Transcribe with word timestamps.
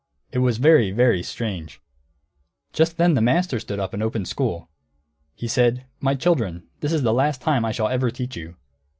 It 0.31 0.39
was 0.39 0.57
very, 0.57 0.89
very 0.89 1.21
strange. 1.21 1.79
Just 2.73 2.97
then 2.97 3.13
the 3.13 3.21
master 3.21 3.59
stood 3.59 3.79
up 3.79 3.93
and 3.93 4.01
opened 4.01 4.27
school. 4.27 4.67
He 5.35 5.47
said, 5.47 5.85
"My 5.99 6.15
children, 6.15 6.67
this 6.79 6.91
is 6.91 7.03
the 7.03 7.13
last 7.13 7.39
time 7.39 7.63
I 7.63 7.71
shall 7.71 7.87
ever 7.87 8.09
teach 8.09 8.35
you. 8.35 8.55